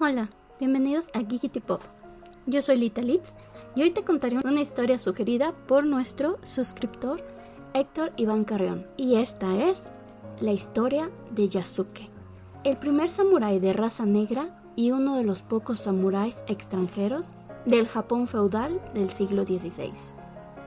[0.00, 0.30] Hola,
[0.60, 1.82] bienvenidos a Geekity Pop.
[2.46, 3.32] Yo soy Lita Litz
[3.74, 7.20] y hoy te contaré una historia sugerida por nuestro suscriptor
[7.74, 8.86] Héctor Iván Carrión.
[8.96, 9.82] Y esta es
[10.38, 12.10] la historia de Yasuke,
[12.62, 17.26] el primer samurái de raza negra y uno de los pocos samuráis extranjeros
[17.66, 19.92] del Japón feudal del siglo XVI.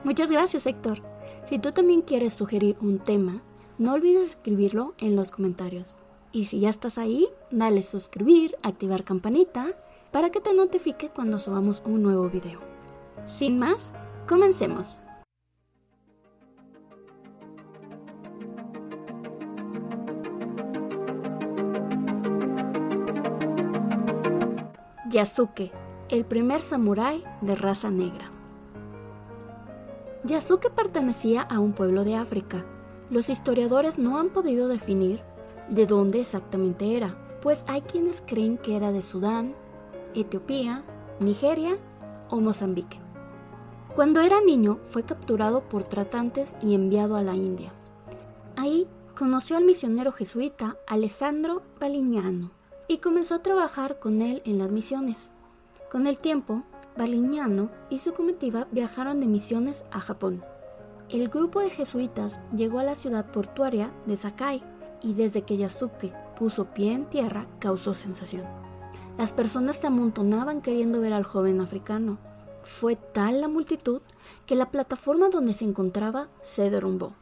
[0.04, 1.00] Muchas gracias Héctor.
[1.48, 3.42] Si tú también quieres sugerir un tema,
[3.78, 6.01] no olvides escribirlo en los comentarios.
[6.32, 9.66] Y si ya estás ahí, dale suscribir, activar campanita
[10.10, 12.60] para que te notifique cuando subamos un nuevo video.
[13.26, 13.92] Sin más,
[14.26, 15.02] comencemos.
[25.10, 25.70] Yasuke,
[26.08, 28.24] el primer samurái de raza negra.
[30.24, 32.64] Yasuke pertenecía a un pueblo de África.
[33.10, 35.22] Los historiadores no han podido definir
[35.68, 39.54] de dónde exactamente era, pues hay quienes creen que era de Sudán,
[40.14, 40.84] Etiopía,
[41.20, 41.78] Nigeria
[42.30, 42.98] o Mozambique.
[43.94, 47.72] Cuando era niño fue capturado por tratantes y enviado a la India.
[48.56, 52.50] Ahí conoció al misionero jesuita Alessandro Balignano
[52.88, 55.30] y comenzó a trabajar con él en las misiones.
[55.90, 56.62] Con el tiempo,
[56.96, 60.44] Balignano y su comitiva viajaron de misiones a Japón.
[61.08, 64.62] El grupo de jesuitas llegó a la ciudad portuaria de Sakai,
[65.02, 68.44] y desde que Yasuke puso pie en tierra causó sensación.
[69.18, 72.18] Las personas se amontonaban queriendo ver al joven africano.
[72.62, 74.00] Fue tal la multitud
[74.46, 77.14] que la plataforma donde se encontraba se derrumbó.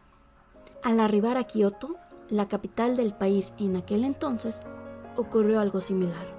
[0.82, 1.96] Al arribar a Kioto,
[2.28, 4.60] la capital del país en aquel entonces,
[5.16, 6.38] ocurrió algo similar.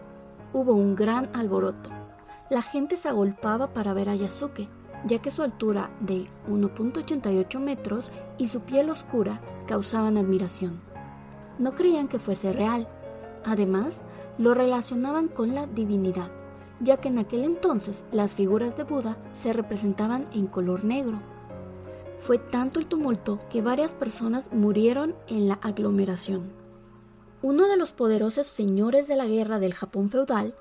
[0.53, 1.89] Hubo un gran alboroto.
[2.49, 4.67] La gente se agolpaba para ver a Yasuke,
[5.05, 10.90] ya que su altura de 1.88 metros y su piel oscura causaban admiración
[11.59, 12.87] no creían que fuese real.
[13.45, 14.01] Además,
[14.37, 16.31] lo relacionaban con la divinidad,
[16.79, 21.19] ya que en aquel entonces las figuras de Buda se representaban en color negro.
[22.19, 26.51] Fue tanto el tumulto que varias personas murieron en la aglomeración.
[27.41, 30.53] Uno de los poderosos señores de la guerra del Japón feudal,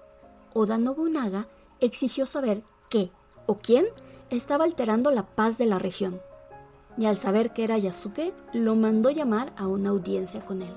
[0.54, 1.48] Oda Nobunaga,
[1.80, 3.12] exigió saber qué
[3.46, 3.86] o quién
[4.30, 6.20] estaba alterando la paz de la región.
[6.96, 10.72] Y al saber que era Yasuke, lo mandó llamar a una audiencia con él.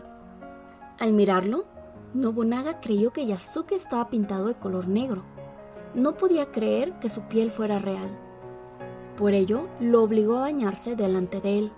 [1.03, 1.65] Al mirarlo,
[2.13, 5.23] Nobunaga creyó que Yasuke estaba pintado de color negro.
[5.93, 8.17] No podía creer que su piel fuera real.
[9.17, 11.71] Por ello, lo obligó a bañarse delante de él,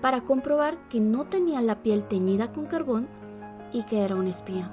[0.00, 3.06] para comprobar que no tenía la piel teñida con carbón
[3.72, 4.72] y que era un espía.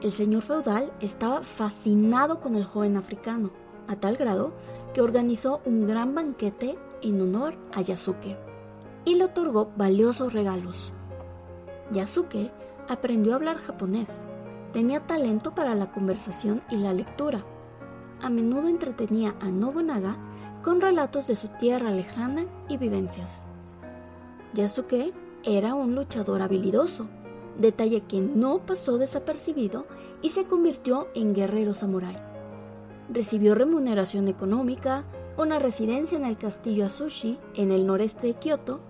[0.00, 3.50] El señor feudal estaba fascinado con el joven africano,
[3.88, 4.52] a tal grado
[4.92, 8.36] que organizó un gran banquete en honor a Yasuke
[9.04, 10.92] y le otorgó valiosos regalos.
[11.90, 12.52] Yasuke
[12.88, 14.10] aprendió a hablar japonés.
[14.72, 17.44] Tenía talento para la conversación y la lectura.
[18.20, 20.16] A menudo entretenía a Nobunaga
[20.62, 23.30] con relatos de su tierra lejana y vivencias.
[24.54, 25.12] Yasuke
[25.42, 27.06] era un luchador habilidoso,
[27.58, 29.86] detalle que no pasó desapercibido
[30.22, 32.16] y se convirtió en guerrero samurái.
[33.10, 35.04] Recibió remuneración económica,
[35.36, 38.80] una residencia en el castillo Asushi en el noreste de Kioto,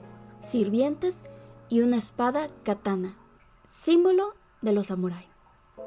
[0.49, 1.23] sirvientes
[1.69, 3.17] y una espada katana
[3.85, 5.29] símbolo de los samuráis.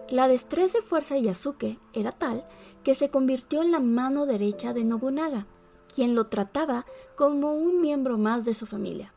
[0.09, 2.46] La destreza y fuerza de Yasuke era tal
[2.84, 5.47] que se convirtió en la mano derecha de Nobunaga,
[5.94, 9.13] quien lo trataba como un miembro más de su familia,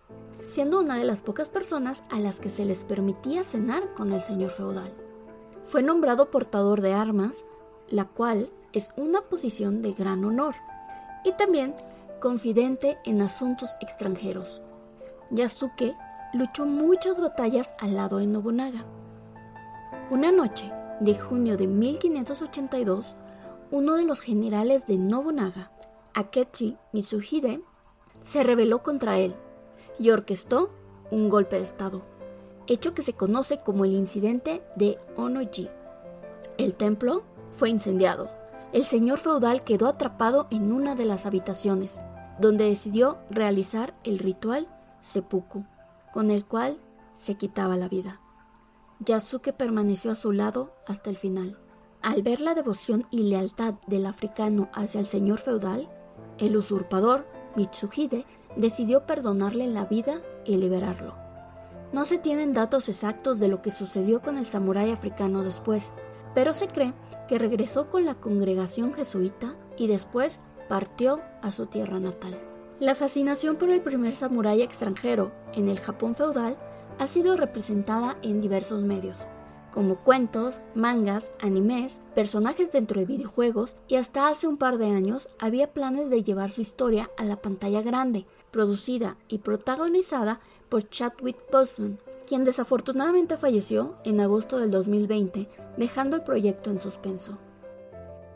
[0.49, 4.23] siendo una de las pocas personas a las que se les permitía cenar con el
[4.23, 4.93] señor feudal.
[5.63, 7.45] Fue nombrado portador de armas,
[7.91, 10.55] la cual es una posición de gran honor,
[11.25, 11.75] y también
[12.19, 14.63] confidente en asuntos extranjeros.
[15.31, 15.95] Yasuke
[16.33, 18.85] luchó muchas batallas al lado de Nobunaga.
[20.11, 20.71] Una noche
[21.01, 23.17] de junio de 1582,
[23.71, 25.73] uno de los generales de Nobunaga,
[26.15, 27.63] Akechi Mitsuhide,
[28.23, 29.35] se rebeló contra él
[29.99, 30.71] y orquestó
[31.11, 32.03] un golpe de estado,
[32.67, 35.69] hecho que se conoce como el incidente de Onoji.
[36.59, 38.31] El templo fue incendiado.
[38.73, 42.05] El señor feudal quedó atrapado en una de las habitaciones,
[42.39, 44.69] donde decidió realizar el ritual
[45.01, 45.65] seppuku
[46.13, 46.81] con el cual
[47.23, 48.21] se quitaba la vida.
[49.05, 51.59] Yasuke permaneció a su lado hasta el final.
[52.03, 55.89] Al ver la devoción y lealtad del africano hacia el señor feudal,
[56.39, 57.27] el usurpador
[57.57, 58.27] Mitsuhide
[58.57, 61.15] decidió perdonarle la vida y liberarlo.
[61.93, 65.91] No se tienen datos exactos de lo que sucedió con el samurái africano después,
[66.35, 66.95] pero se cree
[67.29, 72.50] que regresó con la congregación jesuita y después partió a su tierra natal.
[72.81, 76.57] La fascinación por el primer samurái extranjero en el Japón feudal
[76.99, 79.19] ha sido representada en diversos medios,
[79.71, 85.29] como cuentos, mangas, animes, personajes dentro de videojuegos y hasta hace un par de años
[85.39, 90.41] había planes de llevar su historia a la pantalla grande, producida y protagonizada
[90.71, 97.37] por Chadwick Boseman, quien desafortunadamente falleció en agosto del 2020, dejando el proyecto en suspenso.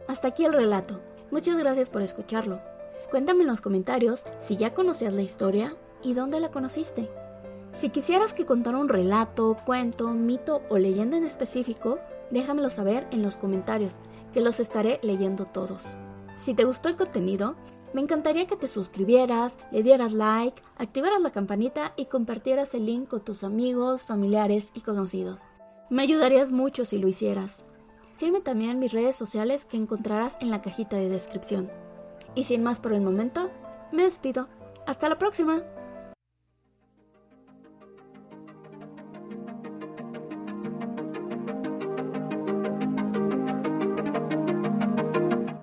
[0.06, 1.00] Hasta aquí el relato.
[1.30, 2.73] Muchas gracias por escucharlo.
[3.14, 7.08] Cuéntame en los comentarios si ya conocías la historia y dónde la conociste.
[7.72, 12.00] Si quisieras que contara un relato, cuento, mito o leyenda en específico,
[12.32, 13.92] déjamelo saber en los comentarios,
[14.32, 15.94] que los estaré leyendo todos.
[16.38, 17.54] Si te gustó el contenido,
[17.92, 23.08] me encantaría que te suscribieras, le dieras like, activaras la campanita y compartieras el link
[23.08, 25.42] con tus amigos, familiares y conocidos.
[25.88, 27.64] Me ayudarías mucho si lo hicieras.
[28.16, 31.83] Sígueme también en mis redes sociales que encontrarás en la cajita de descripción.
[32.34, 33.50] Y sin más por el momento,
[33.92, 34.48] me despido.
[34.86, 35.62] Hasta la próxima.